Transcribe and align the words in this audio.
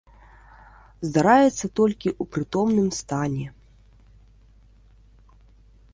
Здараецца 1.07 1.65
толькі 1.81 2.09
ў 2.21 2.23
прытомным 2.37 2.89
стане. 3.03 3.47